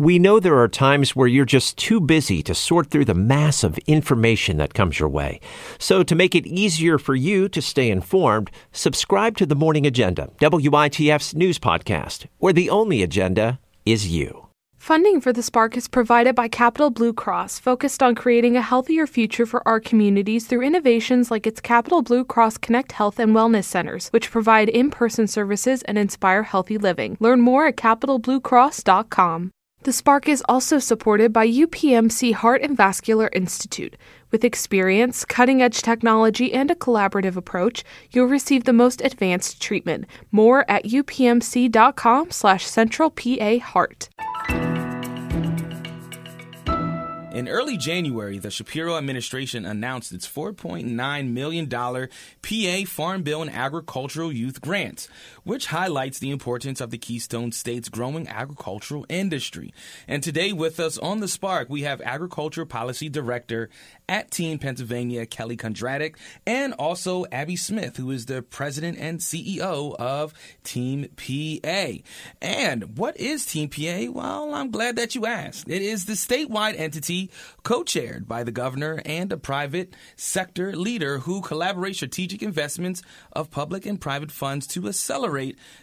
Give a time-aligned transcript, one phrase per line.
[0.00, 3.62] We know there are times where you're just too busy to sort through the mass
[3.62, 5.40] of information that comes your way.
[5.78, 10.30] So, to make it easier for you to stay informed, subscribe to the Morning Agenda,
[10.40, 14.46] WITF's news podcast, where the only agenda is you.
[14.78, 19.06] Funding for the Spark is provided by Capital Blue Cross, focused on creating a healthier
[19.06, 23.64] future for our communities through innovations like its Capital Blue Cross Connect Health and Wellness
[23.64, 27.18] Centers, which provide in person services and inspire healthy living.
[27.20, 29.50] Learn more at capitalbluecross.com.
[29.82, 33.96] The Spark is also supported by UPMC Heart and Vascular Institute.
[34.30, 40.04] With experience, cutting edge technology, and a collaborative approach, you'll receive the most advanced treatment.
[40.30, 44.10] More at upmc.com slash central PA heart.
[47.32, 54.32] In early January, the Shapiro administration announced its $4.9 million PA Farm Bill and Agricultural
[54.32, 55.08] Youth Grant,
[55.50, 59.74] which highlights the importance of the Keystone State's growing agricultural industry.
[60.06, 63.68] And today, with us on the Spark, we have Agriculture Policy Director
[64.08, 66.14] at Team Pennsylvania, Kelly Kundratic,
[66.46, 71.94] and also Abby Smith, who is the president and CEO of Team PA.
[72.40, 74.12] And what is Team PA?
[74.12, 75.68] Well, I'm glad that you asked.
[75.68, 77.28] It is the statewide entity
[77.64, 83.02] co chaired by the governor and a private sector leader who collaborate strategic investments
[83.32, 85.39] of public and private funds to accelerate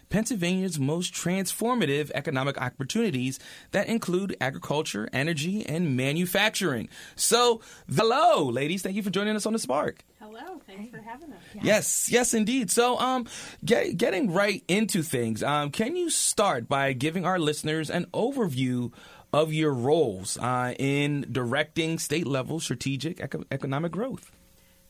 [0.09, 3.39] Pennsylvania's most transformative economic opportunities
[3.71, 6.89] that include agriculture, energy, and manufacturing.
[7.15, 7.61] So,
[7.93, 8.81] hello, ladies.
[8.81, 10.03] Thank you for joining us on the Spark.
[10.19, 11.39] Hello, thanks for having us.
[11.61, 12.71] Yes, yes, indeed.
[12.71, 13.27] So, um,
[13.63, 18.91] get, getting right into things, um, can you start by giving our listeners an overview
[19.33, 24.31] of your roles uh, in directing state level strategic eco- economic growth?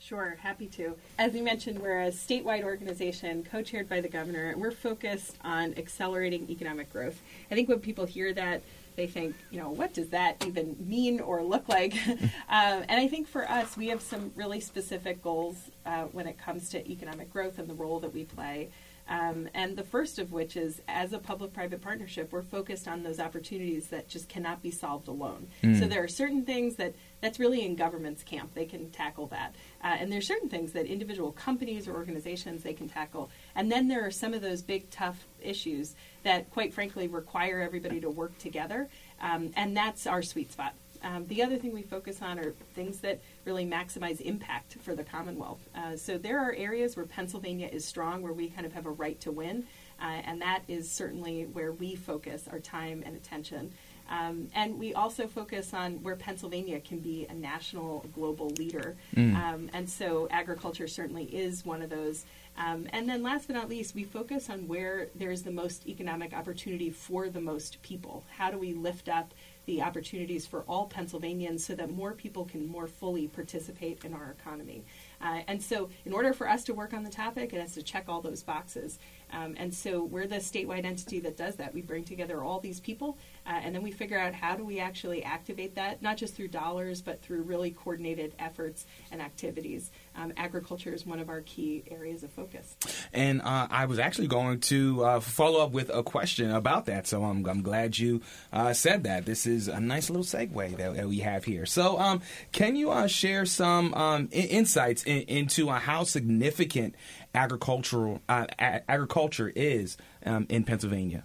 [0.07, 0.95] Sure, happy to.
[1.19, 5.35] As you mentioned, we're a statewide organization co chaired by the governor, and we're focused
[5.43, 7.21] on accelerating economic growth.
[7.51, 8.61] I think when people hear that,
[8.95, 11.93] they think, you know, what does that even mean or look like?
[12.07, 16.37] um, and I think for us, we have some really specific goals uh, when it
[16.37, 18.69] comes to economic growth and the role that we play.
[19.09, 23.19] Um, and the first of which is, as a public-private partnership, we're focused on those
[23.19, 25.47] opportunities that just cannot be solved alone.
[25.63, 25.79] Mm.
[25.79, 29.55] So there are certain things that that's really in government's camp; they can tackle that.
[29.83, 33.29] Uh, and there's certain things that individual companies or organizations they can tackle.
[33.55, 38.01] And then there are some of those big, tough issues that, quite frankly, require everybody
[38.01, 38.89] to work together.
[39.21, 40.73] Um, and that's our sweet spot.
[41.03, 45.05] Um, the other thing we focus on are things that really maximize impact for the
[45.05, 45.61] Commonwealth.
[45.73, 48.91] Uh, so there are areas where Pennsylvania is strong, where we kind of have a
[48.91, 49.65] right to win,
[50.01, 53.71] uh, and that is certainly where we focus our time and attention.
[54.09, 58.95] Um, and we also focus on where Pennsylvania can be a national, global leader.
[59.15, 59.35] Mm.
[59.35, 62.25] Um, and so agriculture certainly is one of those.
[62.57, 66.33] Um, and then last but not least, we focus on where there's the most economic
[66.33, 68.23] opportunity for the most people.
[68.37, 69.33] How do we lift up
[69.67, 74.35] the opportunities for all Pennsylvanians so that more people can more fully participate in our
[74.39, 74.83] economy?
[75.21, 77.83] Uh, and so, in order for us to work on the topic, it has to
[77.83, 78.99] check all those boxes.
[79.31, 81.73] Um, and so, we're the statewide entity that does that.
[81.73, 84.79] We bring together all these people, uh, and then we figure out how do we
[84.79, 89.91] actually activate that, not just through dollars, but through really coordinated efforts and activities.
[90.15, 92.75] Um, agriculture is one of our key areas of focus.
[93.13, 97.07] And uh, I was actually going to uh, follow up with a question about that,
[97.07, 98.21] so I'm, I'm glad you
[98.53, 99.25] uh, said that.
[99.25, 101.65] This is a nice little segue that, that we have here.
[101.65, 106.95] So, um, can you uh, share some um, insights in, into uh, how significant
[107.33, 111.23] agricultural uh, a- agriculture is um, in Pennsylvania?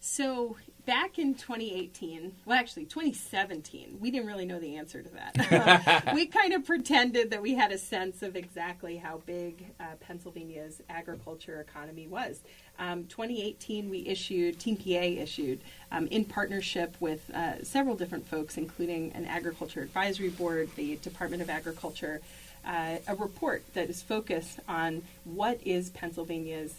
[0.00, 6.12] So back in 2018, well, actually 2017, we didn't really know the answer to that.
[6.14, 10.82] we kind of pretended that we had a sense of exactly how big uh, Pennsylvania's
[10.88, 12.40] agriculture economy was.
[12.78, 15.60] Um, 2018, we issued, Team PA issued,
[15.92, 21.42] um, in partnership with uh, several different folks, including an agriculture advisory board, the Department
[21.42, 22.20] of Agriculture,
[22.66, 26.74] uh, a report that is focused on what is Pennsylvania's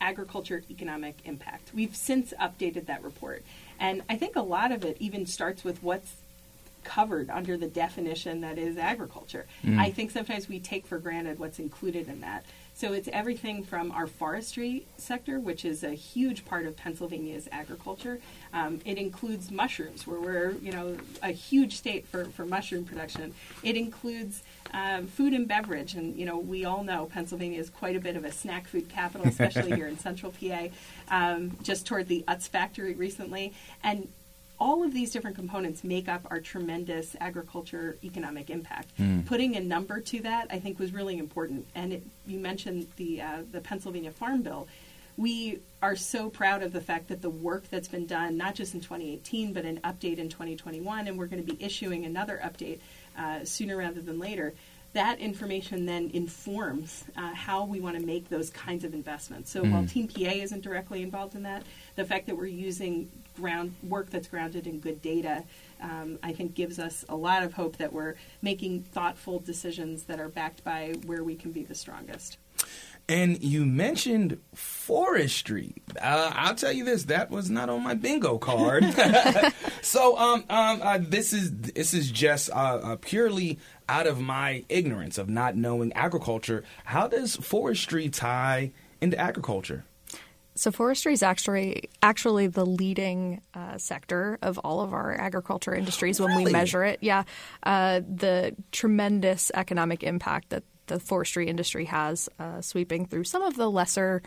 [0.00, 1.70] agriculture economic impact.
[1.74, 3.44] We've since updated that report.
[3.78, 6.16] And I think a lot of it even starts with what's
[6.84, 9.46] covered under the definition that is agriculture.
[9.78, 12.44] I think sometimes we take for granted what's included in that.
[12.80, 18.20] So it's everything from our forestry sector, which is a huge part of Pennsylvania's agriculture.
[18.54, 23.34] Um, it includes mushrooms, where we're you know a huge state for, for mushroom production.
[23.62, 24.42] It includes
[24.72, 28.16] um, food and beverage, and you know we all know Pennsylvania is quite a bit
[28.16, 30.68] of a snack food capital, especially here in Central PA.
[31.10, 33.52] Um, just toward the Utz factory recently,
[33.82, 34.08] and
[34.60, 38.90] all of these different components make up our tremendous agriculture economic impact.
[39.26, 41.66] Putting a number to that, I think, was really important.
[41.74, 44.68] And it, you mentioned the uh, the Pennsylvania Farm Bill.
[45.16, 48.74] we are so proud of the fact that the work that's been done, not just
[48.74, 52.78] in 2018, but an update in 2021, and we're going to be issuing another update
[53.18, 54.52] uh, sooner rather than later.
[54.92, 59.50] That information then informs uh, how we want to make those kinds of investments.
[59.50, 59.72] So mm.
[59.72, 61.62] while Team PA isn't directly involved in that,
[61.94, 63.08] the fact that we're using
[63.40, 65.44] ground work that's grounded in good data,
[65.82, 70.20] um, I think gives us a lot of hope that we're making thoughtful decisions that
[70.20, 72.38] are backed by where we can be the strongest.
[73.08, 75.74] And you mentioned forestry.
[76.00, 78.84] Uh, I'll tell you this: that was not on my bingo card.
[79.82, 83.58] so, um, um, uh, this is this is just uh, uh, purely
[83.88, 86.62] out of my ignorance of not knowing agriculture.
[86.84, 88.70] How does forestry tie
[89.00, 89.84] into agriculture?
[90.60, 96.20] So forestry is actually actually the leading uh, sector of all of our agriculture industries
[96.20, 96.44] when really?
[96.44, 96.98] we measure it.
[97.00, 97.22] Yeah,
[97.62, 103.56] uh, the tremendous economic impact that the forestry industry has, uh, sweeping through some of
[103.56, 104.22] the lesser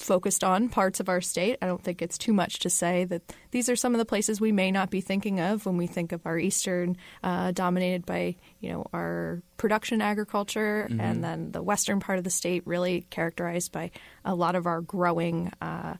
[0.00, 1.58] focused on parts of our state.
[1.60, 4.40] I don't think it's too much to say that these are some of the places
[4.40, 8.36] we may not be thinking of when we think of our eastern, uh, dominated by
[8.60, 11.00] you know our production agriculture, mm-hmm.
[11.00, 13.90] and then the western part of the state, really characterized by
[14.24, 15.94] a lot of our growing uh,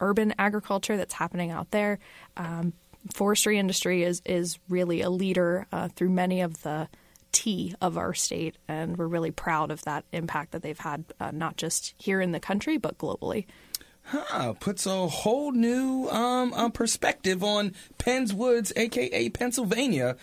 [0.00, 1.98] urban agriculture that's happening out there.
[2.36, 2.72] Um,
[3.14, 6.88] forestry industry is is really a leader uh, through many of the
[7.32, 11.30] T of our state, and we're really proud of that impact that they've had, uh,
[11.32, 13.46] not just here in the country, but globally.
[14.02, 20.16] Huh, puts a whole new um, uh, perspective on Penns Woods, aka Pennsylvania.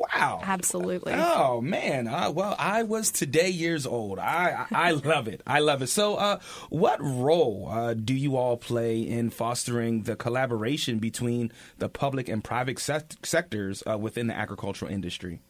[0.00, 0.40] Wow.
[0.42, 1.12] Absolutely.
[1.14, 2.08] Oh man.
[2.08, 4.18] Uh, well, I was today years old.
[4.18, 5.42] I I, I love it.
[5.46, 5.88] I love it.
[5.88, 6.38] So, uh,
[6.70, 12.42] what role uh, do you all play in fostering the collaboration between the public and
[12.42, 15.40] private sectors uh, within the agricultural industry?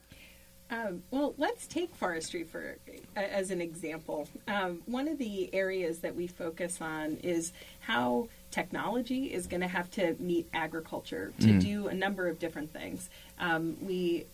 [0.70, 2.76] Um, well, let's take forestry for
[3.17, 4.28] as an example.
[4.46, 9.69] Um, one of the areas that we focus on is how technology is going to
[9.69, 11.61] have to meet agriculture to mm.
[11.61, 13.11] do a number of different things.
[13.38, 14.26] Um, we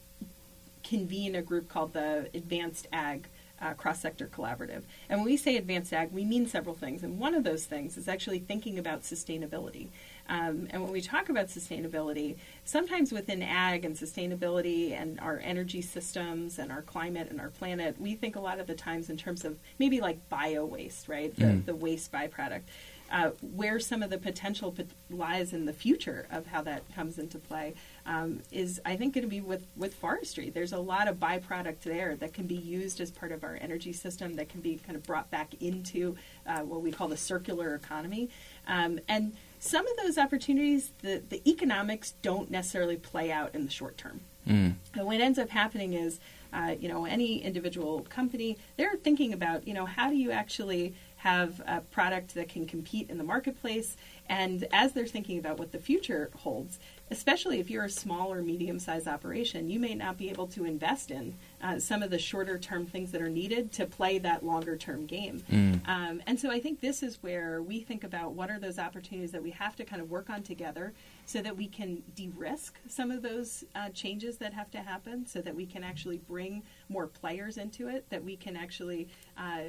[0.85, 3.29] convene a group called the Advanced Ag
[3.61, 4.83] uh, cross sector collaborative.
[5.09, 7.03] And when we say advanced ag, we mean several things.
[7.03, 9.89] And one of those things is actually thinking about sustainability.
[10.29, 15.83] Um, and when we talk about sustainability, sometimes within ag and sustainability and our energy
[15.83, 19.17] systems and our climate and our planet, we think a lot of the times in
[19.17, 21.35] terms of maybe like bio waste, right?
[21.37, 21.65] The, mm.
[21.65, 22.63] the waste byproduct.
[23.09, 24.75] Uh, where some of the potential
[25.11, 27.73] lies in the future of how that comes into play
[28.05, 30.51] um, is, I think, going to be with, with forestry.
[30.51, 33.93] There's a lot of byproduct there that can be used as part of our energy
[33.93, 36.17] system that can be kind of brought back into
[36.49, 38.29] uh, what we call the circular economy.
[38.67, 39.37] Um, and
[39.67, 44.21] some of those opportunities, the, the economics don't necessarily play out in the short term.
[44.47, 44.77] Mm.
[44.95, 46.21] And what ends up happening is,
[46.53, 50.95] uh, you know, any individual company, they're thinking about, you know, how do you actually
[51.17, 53.97] have a product that can compete in the marketplace?
[54.29, 56.79] And as they're thinking about what the future holds,
[57.11, 60.65] especially if you're a small or medium sized operation, you may not be able to
[60.65, 64.45] invest in uh, some of the shorter term things that are needed to play that
[64.45, 65.43] longer term game.
[65.51, 65.89] Mm.
[65.89, 69.33] Um, and so I think this is where we think about what are those opportunities
[69.33, 70.93] that we have to kind of work on together
[71.25, 75.27] so that we can de risk some of those uh, changes that have to happen,
[75.27, 79.61] so that we can actually bring more players into it, that we can actually uh,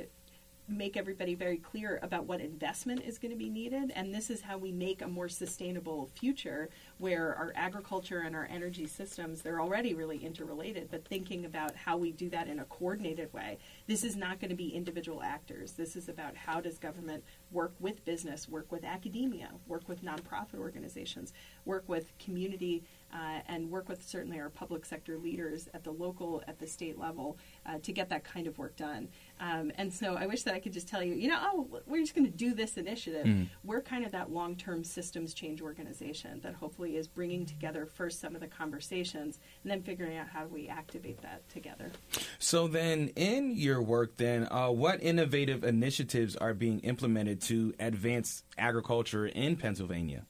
[0.68, 3.92] make everybody very clear about what investment is going to be needed.
[3.96, 8.48] And this is how we make a more sustainable future where our agriculture and our
[8.52, 12.66] energy systems, they're already really interrelated, but thinking about how we do that in a
[12.66, 13.58] coordinated way.
[13.88, 15.74] This is not going to be individual actors.
[15.74, 20.60] This is about how does government work with business, work with academia, work with nonprofit
[20.60, 21.34] organizations,
[21.66, 22.84] work with community
[23.14, 26.98] uh, and work with certainly our public sector leaders at the local, at the state
[26.98, 29.08] level uh, to get that kind of work done.
[29.40, 32.02] Um, and so I wish that I could just tell you, you know, oh, we're
[32.02, 33.26] just going to do this initiative.
[33.26, 33.48] Mm.
[33.64, 38.20] We're kind of that long term systems change organization that hopefully is bringing together first
[38.20, 41.92] some of the conversations and then figuring out how do we activate that together.
[42.40, 48.44] So then, in your work, then, uh, what innovative initiatives are being implemented to advance
[48.58, 50.26] agriculture in Pennsylvania?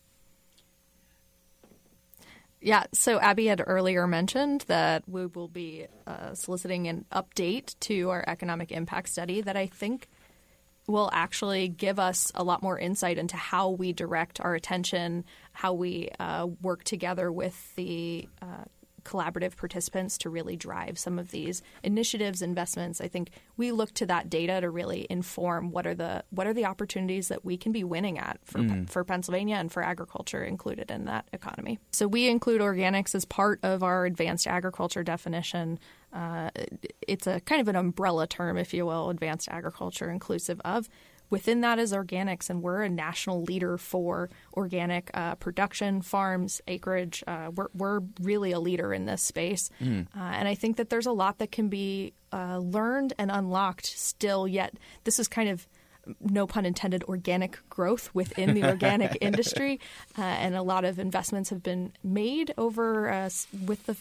[2.60, 8.10] Yeah, so Abby had earlier mentioned that we will be uh, soliciting an update to
[8.10, 10.08] our economic impact study that I think
[10.88, 15.74] will actually give us a lot more insight into how we direct our attention, how
[15.74, 18.64] we uh, work together with the uh,
[19.08, 23.00] collaborative participants to really drive some of these initiatives, investments.
[23.00, 26.54] I think we look to that data to really inform what are the what are
[26.54, 28.90] the opportunities that we can be winning at for mm.
[28.90, 31.80] for Pennsylvania and for agriculture included in that economy.
[31.92, 35.80] So we include organics as part of our advanced agriculture definition.
[36.12, 36.50] Uh,
[37.08, 40.90] it's a kind of an umbrella term, if you will, advanced agriculture inclusive of
[41.30, 47.24] within that is organics, and we're a national leader for organic uh, production, farms, acreage.
[47.28, 49.70] Uh, we're, we're really a leader in this space.
[49.82, 50.08] Mm.
[50.16, 53.86] Uh, and I think that there's a lot that can be uh, learned and unlocked
[53.86, 55.68] still, yet, this is kind of
[56.22, 59.80] no pun intended, organic growth within the organic industry,
[60.18, 63.30] uh, and a lot of investments have been made over uh,
[63.66, 63.96] with the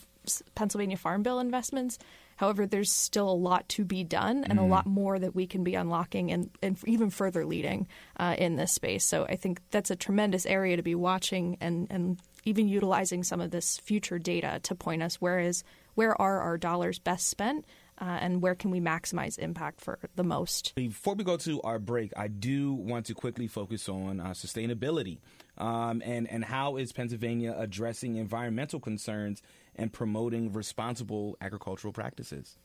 [0.54, 1.98] Pennsylvania Farm Bill investments.
[2.36, 4.62] However, there's still a lot to be done and mm.
[4.62, 7.88] a lot more that we can be unlocking and, and even further leading
[8.18, 9.04] uh, in this space.
[9.04, 13.40] So I think that's a tremendous area to be watching and, and even utilizing some
[13.40, 15.64] of this future data to point us where is
[15.94, 17.64] where are our dollars best spent
[17.98, 20.74] uh, and where can we maximize impact for the most.
[20.74, 25.18] Before we go to our break, I do want to quickly focus on uh, sustainability
[25.58, 29.42] um, and and how is Pennsylvania addressing environmental concerns
[29.76, 32.58] and promoting responsible agricultural practices?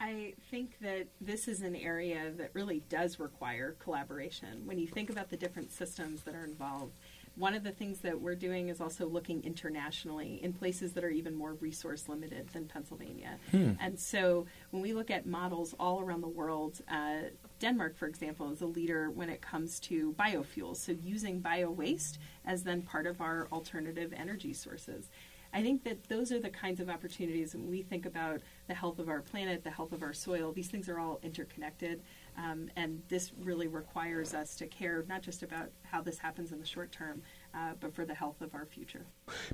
[0.00, 4.62] I think that this is an area that really does require collaboration.
[4.64, 6.94] When you think about the different systems that are involved,
[7.36, 11.10] one of the things that we're doing is also looking internationally in places that are
[11.10, 13.38] even more resource limited than Pennsylvania.
[13.50, 13.72] Hmm.
[13.78, 17.28] And so when we look at models all around the world, uh,
[17.60, 20.76] Denmark, for example, is a leader when it comes to biofuels.
[20.76, 25.08] So using bio waste as then part of our alternative energy sources.
[25.52, 28.98] I think that those are the kinds of opportunities when we think about the health
[28.98, 30.52] of our planet, the health of our soil.
[30.52, 32.02] These things are all interconnected.
[32.38, 36.60] Um, and this really requires us to care not just about how this happens in
[36.60, 37.22] the short term,
[37.54, 39.04] uh, but for the health of our future.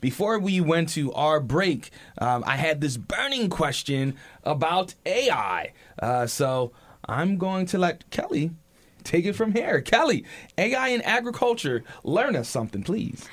[0.00, 5.73] Before we went to our break, um, I had this burning question about AI.
[5.99, 6.73] Uh, so
[7.07, 8.50] I'm going to let Kelly
[9.07, 9.81] take it from here.
[9.81, 10.25] Kelly,
[10.59, 13.26] AI in agriculture, learn us something, please.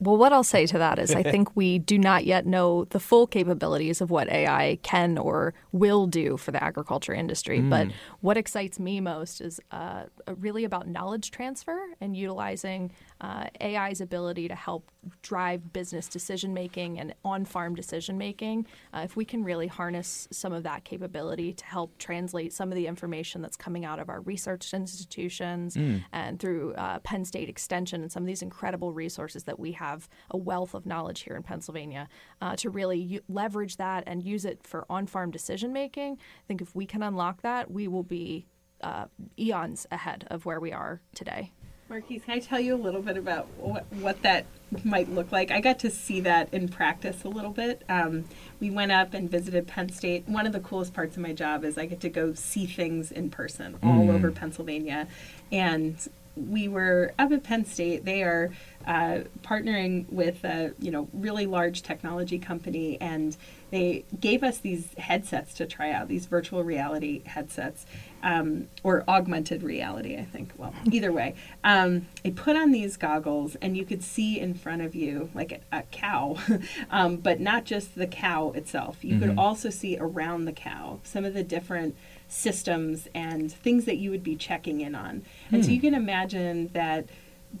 [0.00, 3.00] Well, what I'll say to that is I think we do not yet know the
[3.00, 7.60] full capabilities of what AI can or will do for the agriculture industry.
[7.60, 7.70] Mm.
[7.70, 7.88] But
[8.20, 10.04] what excites me most is uh,
[10.36, 14.91] really about knowledge transfer and utilizing uh, AI's ability to help
[15.22, 18.66] drive business decision making and on farm decision making.
[18.92, 22.76] Uh, if we can really harness some of that capability to help translate some of
[22.76, 26.02] the information that's coming out of our research institutions mm.
[26.12, 30.08] and through uh, Penn State Extension and some of these incredible resources that we have
[30.30, 32.08] a wealth of knowledge here in Pennsylvania
[32.40, 36.12] uh, to really u- leverage that and use it for on farm decision making.
[36.14, 38.46] I think if we can unlock that, we will be
[38.82, 39.06] uh,
[39.38, 41.52] eons ahead of where we are today.
[41.92, 44.46] Marquis, can I tell you a little bit about what, what that
[44.82, 45.50] might look like?
[45.50, 47.82] I got to see that in practice a little bit.
[47.86, 48.24] Um,
[48.60, 50.26] we went up and visited Penn State.
[50.26, 53.12] One of the coolest parts of my job is I get to go see things
[53.12, 54.14] in person all mm.
[54.14, 55.06] over Pennsylvania.
[55.52, 55.98] And
[56.34, 58.06] we were up at Penn State.
[58.06, 58.52] They are
[58.86, 63.36] uh, partnering with a you know really large technology company, and
[63.70, 67.86] they gave us these headsets to try out these virtual reality headsets
[68.22, 70.16] um, or augmented reality.
[70.16, 70.52] I think.
[70.56, 71.34] Well, either way,
[71.64, 75.52] um, they put on these goggles, and you could see in front of you like
[75.52, 76.36] a, a cow,
[76.90, 79.04] um, but not just the cow itself.
[79.04, 79.28] You mm-hmm.
[79.28, 81.96] could also see around the cow some of the different
[82.32, 85.22] systems and things that you would be checking in on.
[85.50, 85.74] And so hmm.
[85.74, 87.04] you can imagine that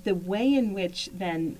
[0.04, 1.58] the way in which then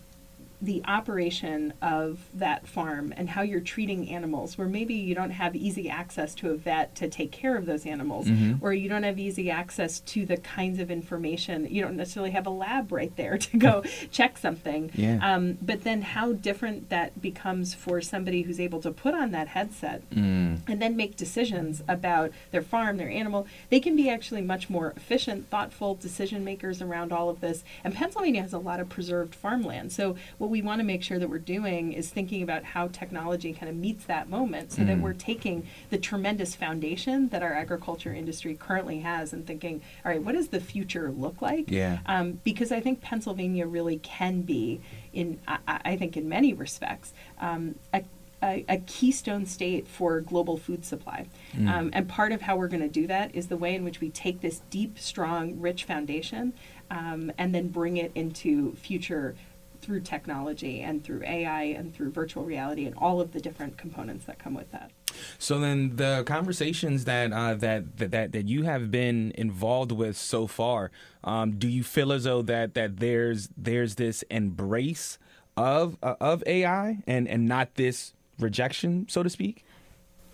[0.63, 5.57] the operation of that farm and how you're treating animals, where maybe you don't have
[5.57, 8.65] easy access to a vet to take care of those animals, mm-hmm.
[8.65, 11.67] or you don't have easy access to the kinds of information.
[11.69, 14.93] You don't necessarily have a lab right there to go check something.
[14.95, 15.19] Yeah.
[15.21, 19.49] Um, but then how different that becomes for somebody who's able to put on that
[19.49, 20.61] headset mm.
[20.69, 23.49] and then make decisions about their farm, their animal.
[23.69, 27.65] They can be actually much more efficient, thoughtful decision makers around all of this.
[27.83, 29.91] And Pennsylvania has a lot of preserved farmland.
[29.91, 33.53] So what we want to make sure that we're doing is thinking about how technology
[33.53, 34.87] kind of meets that moment so mm.
[34.87, 40.13] that we're taking the tremendous foundation that our agriculture industry currently has and thinking, all
[40.13, 41.71] right, what does the future look like?
[41.71, 41.99] Yeah.
[42.07, 44.81] Um, because I think Pennsylvania really can be,
[45.13, 48.05] in I, I think in many respects, um, a
[48.45, 51.27] a, a, keystone state for global food supply.
[51.57, 51.69] Mm.
[51.69, 54.01] Um, and part of how we're going to do that is the way in which
[54.01, 56.53] we take this deep, strong, rich foundation
[56.91, 59.37] um, and then bring it into future
[59.83, 64.25] through technology and through AI and through virtual reality and all of the different components
[64.25, 64.91] that come with that.
[65.39, 70.47] So then, the conversations that uh, that, that that you have been involved with so
[70.47, 70.91] far,
[71.23, 75.19] um, do you feel as though that that there's there's this embrace
[75.57, 79.65] of uh, of AI and and not this rejection, so to speak?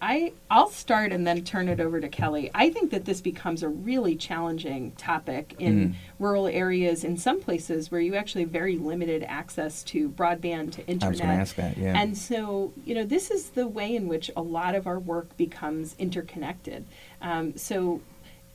[0.00, 2.50] I I'll start and then turn it over to Kelly.
[2.54, 5.94] I think that this becomes a really challenging topic in mm.
[6.18, 10.86] rural areas in some places where you actually have very limited access to broadband to
[10.86, 11.04] internet.
[11.04, 12.00] I was going to ask that, yeah.
[12.00, 15.36] And so, you know, this is the way in which a lot of our work
[15.36, 16.84] becomes interconnected.
[17.20, 18.00] Um, so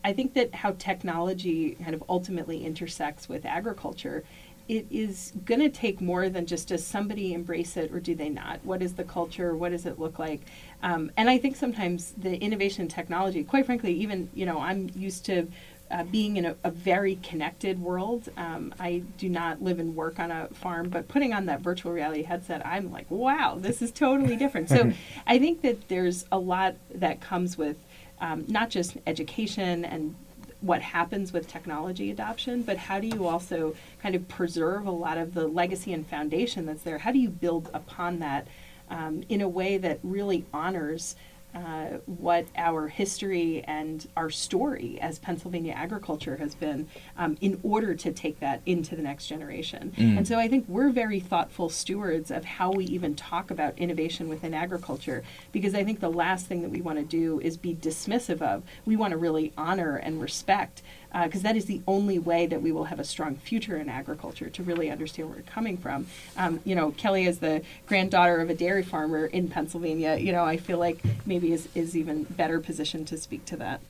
[0.03, 4.23] I think that how technology kind of ultimately intersects with agriculture
[4.67, 8.29] it is going to take more than just does somebody embrace it or do they
[8.29, 8.59] not?
[8.63, 9.55] What is the culture?
[9.55, 10.41] What does it look like?
[10.81, 15.25] Um, and I think sometimes the innovation technology, quite frankly, even you know, I'm used
[15.25, 15.47] to
[15.91, 18.27] uh, being in a, a, very connected world.
[18.35, 21.91] Um, I do not live and work on a farm, but putting on that virtual
[21.91, 24.69] reality headset, I'm like, wow, this is totally different.
[24.69, 24.91] So
[25.27, 27.77] I think that there's a lot that comes with
[28.19, 30.15] um, not just education and
[30.63, 35.17] what happens with technology adoption, but how do you also kind of preserve a lot
[35.17, 36.99] of the legacy and foundation that's there?
[36.99, 38.47] How do you build upon that
[38.89, 41.17] um, in a way that really honors
[41.55, 47.93] uh, what our history and our story as Pennsylvania agriculture has been um, in order
[47.93, 49.93] to take that into the next generation.
[49.97, 50.17] Mm.
[50.17, 54.29] And so I think we're very thoughtful stewards of how we even talk about innovation
[54.29, 57.75] within agriculture because I think the last thing that we want to do is be
[57.75, 58.63] dismissive of.
[58.85, 60.81] We want to really honor and respect
[61.23, 63.87] because uh, that is the only way that we will have a strong future in
[63.87, 66.07] agriculture to really understand where we're coming from.
[66.37, 70.15] Um, you know, Kelly is the granddaughter of a dairy farmer in Pennsylvania.
[70.15, 73.81] You know, I feel like maybe is, is even better positioned to speak to that.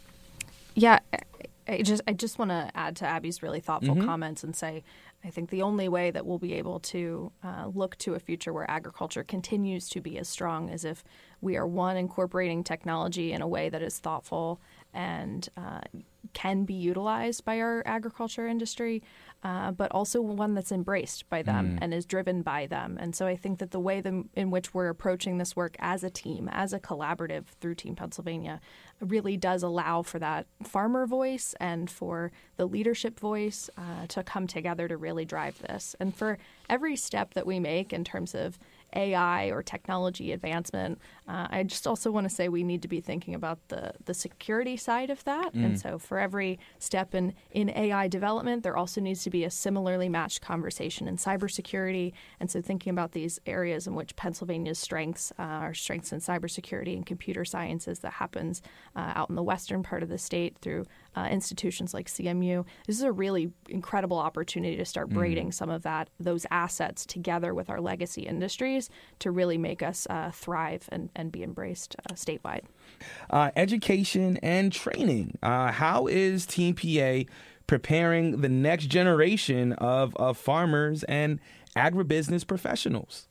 [0.76, 1.00] Yeah,
[1.68, 4.06] I just I just want to add to Abby's really thoughtful mm-hmm.
[4.06, 4.84] comments and say
[5.24, 8.52] I think the only way that we'll be able to uh, look to a future
[8.52, 11.04] where agriculture continues to be as strong is if
[11.40, 14.60] we are one incorporating technology in a way that is thoughtful
[14.94, 15.82] and uh,
[16.34, 19.04] can be utilized by our agriculture industry,
[19.44, 21.80] uh, but also one that's embraced by them mm.
[21.82, 22.98] and is driven by them.
[23.00, 26.04] And so I think that the way the, in which we're approaching this work as
[26.04, 28.62] a team, as a collaborative through Team Pennsylvania,
[29.00, 34.48] really does allow for that farmer voice and for the leadership voice uh, to come
[34.48, 35.96] together to really drive this.
[36.00, 36.38] And for
[36.70, 38.58] every step that we make in terms of
[38.96, 41.00] AI or technology advancement.
[41.28, 44.14] Uh, I just also want to say we need to be thinking about the, the
[44.14, 45.54] security side of that.
[45.54, 45.66] Mm.
[45.66, 49.52] And so for every step in, in AI development, there also needs to be a
[49.52, 52.14] similarly matched conversation in cybersecurity.
[52.40, 56.96] And so thinking about these areas in which Pennsylvania's strengths uh, are strengths in cybersecurity
[56.96, 58.62] and computer sciences that happens
[58.96, 62.66] uh, out in the western part of the state through uh, institutions like CMU.
[62.88, 65.14] This is a really incredible opportunity to start mm.
[65.14, 65.54] braiding mm.
[65.54, 70.32] some of that those assets together with our legacy industries to really make us uh,
[70.32, 72.62] thrive and, and be embraced uh, statewide.
[73.30, 75.38] Uh, education and training.
[75.42, 77.30] Uh, how is Team PA
[77.68, 81.40] preparing the next generation of, of farmers and
[81.76, 83.28] agribusiness professionals?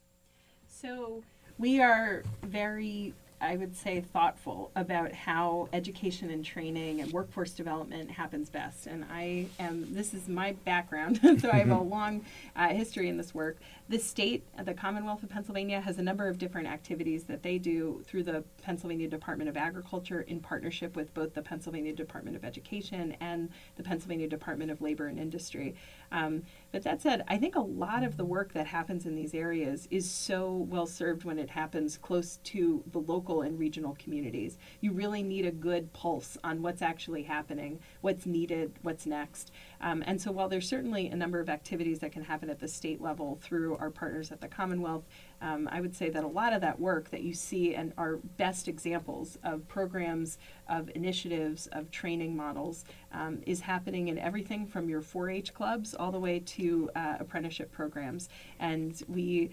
[0.68, 1.22] So
[1.58, 8.10] we are very I would say, thoughtful about how education and training and workforce development
[8.10, 8.86] happens best.
[8.86, 12.24] And I am, this is my background, so I have a long
[12.54, 13.58] uh, history in this work.
[13.88, 18.02] The state, the Commonwealth of Pennsylvania, has a number of different activities that they do
[18.06, 23.16] through the Pennsylvania Department of Agriculture in partnership with both the Pennsylvania Department of Education
[23.20, 25.74] and the Pennsylvania Department of Labor and Industry.
[26.12, 29.34] Um, but that said, I think a lot of the work that happens in these
[29.34, 34.58] areas is so well served when it happens close to the local and regional communities.
[34.80, 39.52] You really need a good pulse on what's actually happening, what's needed, what's next.
[39.80, 42.68] Um, and so while there's certainly a number of activities that can happen at the
[42.68, 45.04] state level through our partners at the Commonwealth,
[45.42, 48.16] um, I would say that a lot of that work that you see and are
[48.36, 54.88] best examples of programs, of initiatives, of training models um, is happening in everything from
[54.88, 58.28] your 4 H clubs all the way to uh, apprenticeship programs.
[58.60, 59.50] And we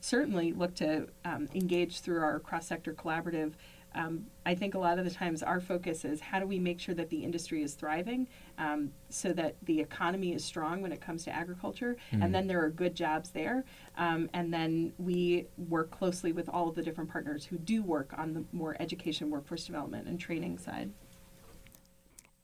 [0.00, 3.52] certainly look to um, engage through our cross sector collaborative
[3.94, 6.80] um, I think a lot of the times our focus is how do we make
[6.80, 8.28] sure that the industry is thriving
[8.58, 12.22] um, so that the economy is strong when it comes to agriculture, mm-hmm.
[12.22, 13.64] and then there are good jobs there.
[13.96, 18.14] Um, and then we work closely with all of the different partners who do work
[18.16, 20.90] on the more education, workforce development, and training side.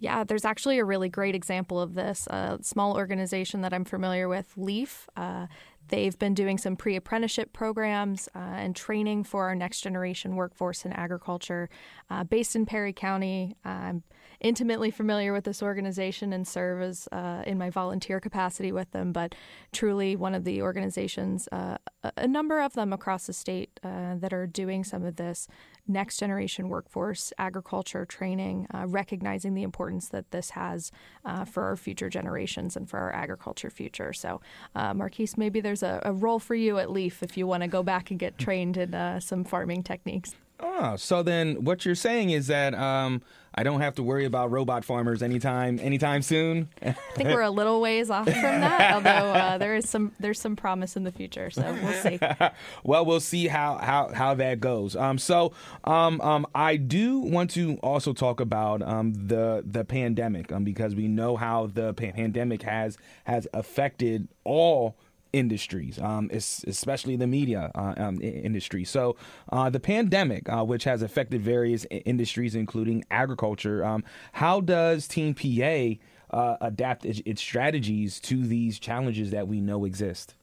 [0.00, 2.26] Yeah, there's actually a really great example of this.
[2.28, 5.08] A small organization that I'm familiar with, Leaf.
[5.14, 5.46] Uh,
[5.90, 10.85] They've been doing some pre apprenticeship programs uh, and training for our next generation workforce
[10.85, 11.68] in agriculture
[12.09, 13.57] uh, based in Perry County.
[13.64, 14.05] I'm
[14.40, 19.12] intimately familiar with this organization and serve as uh, in my volunteer capacity with them,
[19.12, 19.35] but
[19.72, 21.76] truly one of the organizations, uh,
[22.16, 25.48] a number of them across the state uh, that are doing some of this
[25.90, 30.92] next generation workforce agriculture training, uh, recognizing the importance that this has
[31.24, 34.12] uh, for our future generations and for our agriculture future.
[34.12, 34.40] So,
[34.74, 37.68] uh, Marquis, maybe there's a, a, role for you at Leaf if you want to
[37.68, 40.35] go back and get trained in uh, some farming techniques.
[40.62, 43.23] Oh, so then what you're saying is that um,
[43.55, 46.68] I don't have to worry about robot farmers anytime anytime soon.
[46.83, 50.40] I think we're a little ways off from that, although uh, there is some there's
[50.40, 51.51] some promise in the future.
[51.51, 52.20] So we'll see.
[52.85, 54.94] well, we'll see how how, how that goes.
[54.94, 55.53] Um, so
[55.85, 60.94] um, um, I do want to also talk about um, the the pandemic um, because
[60.94, 64.96] we know how the pandemic has has affected all
[65.32, 68.84] industries, um, especially the media uh, um, industry.
[68.84, 69.16] So,
[69.50, 75.34] uh, the pandemic, uh, which has affected various industries, including agriculture, um, how does Team
[75.34, 80.34] PA uh, adapt its, its strategies to these challenges that we know exist?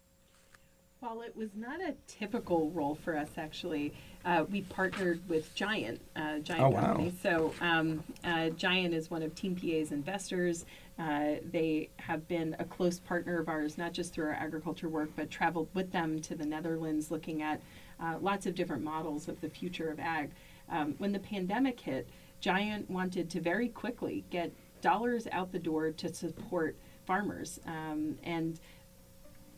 [1.00, 3.93] While it was not a typical role for us, actually.
[4.26, 7.06] Uh, we partnered with Giant, uh, Giant oh, Company.
[7.06, 7.13] Wow.
[7.23, 10.65] So, um, uh, Giant is one of Team PA's investors.
[11.00, 15.10] Uh, they have been a close partner of ours, not just through our agriculture work,
[15.16, 17.62] but traveled with them to the Netherlands looking at
[18.00, 20.32] uh, lots of different models of the future of ag.
[20.70, 25.92] Um, when the pandemic hit, Giant wanted to very quickly get dollars out the door
[25.92, 27.60] to support farmers.
[27.66, 28.60] Um, and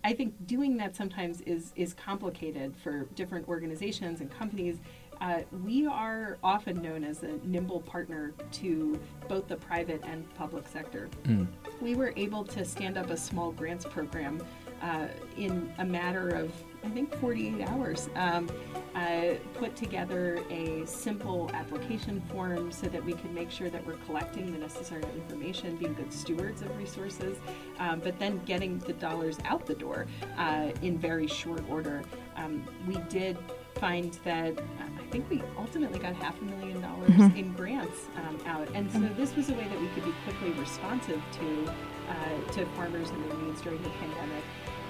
[0.03, 4.77] I think doing that sometimes is is complicated for different organizations and companies.
[5.21, 10.67] Uh, we are often known as a nimble partner to both the private and public
[10.67, 11.09] sector.
[11.23, 11.47] Mm.
[11.81, 14.41] We were able to stand up a small grants program
[14.81, 16.53] uh, in a matter of,
[16.83, 18.09] I think, 48 hours.
[18.15, 18.49] Um,
[18.95, 23.97] uh, put together a simple application form so that we could make sure that we're
[24.05, 27.37] collecting the necessary information, being good stewards of resources,
[27.79, 32.01] um, but then getting the dollars out the door uh, in very short order.
[32.35, 33.37] Um, we did
[33.75, 37.37] find that uh, think we ultimately got half a million dollars mm-hmm.
[37.37, 40.51] in grants um, out, and so this was a way that we could be quickly
[40.51, 41.71] responsive to
[42.09, 44.43] uh, to farmers and their needs during the pandemic.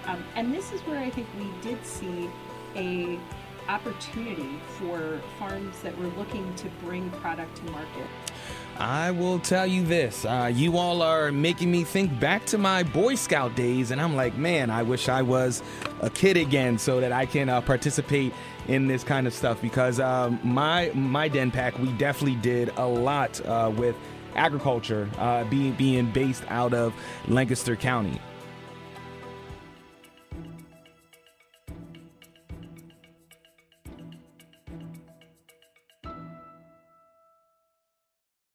[0.06, 2.30] Um, and this is where I think we did see
[2.76, 3.20] a
[3.68, 8.08] opportunity for farms that were looking to bring product to market.
[8.80, 10.24] I will tell you this.
[10.24, 14.16] Uh, you all are making me think back to my Boy Scout days, and I'm
[14.16, 15.62] like, man, I wish I was
[16.00, 18.34] a kid again so that I can uh, participate
[18.70, 19.62] in this kind of stuff.
[19.62, 23.98] Because um, my my den pack, we definitely did a lot uh, with
[24.36, 26.94] agriculture, uh, being being based out of
[27.28, 28.22] Lancaster County.